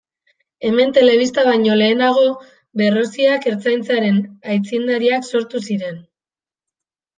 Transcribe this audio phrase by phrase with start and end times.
[0.69, 2.23] Hemen telebista baino lehenago
[2.83, 4.19] Berroziak Ertzaintzaren
[4.57, 6.05] aitzindariak sortu ziren.